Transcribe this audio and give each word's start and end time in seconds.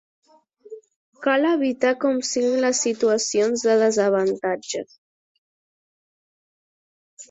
Cal 1.25 1.45
evitar 1.49 1.91
com 2.05 2.17
sigui 2.31 2.57
les 2.65 2.83
situacions 2.87 3.69
de 3.69 3.79
desavantatge. 3.87 4.85